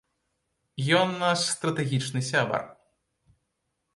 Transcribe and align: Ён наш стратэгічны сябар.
Ён 0.99 1.09
наш 1.25 1.39
стратэгічны 1.51 2.21
сябар. 2.31 2.63